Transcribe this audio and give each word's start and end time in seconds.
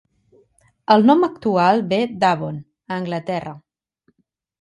El 0.93 1.03
nom 1.09 1.25
actual 1.27 1.83
ve 1.91 1.99
d'Avon, 2.23 2.57
a 2.91 2.97
Anglaterra. 3.03 3.55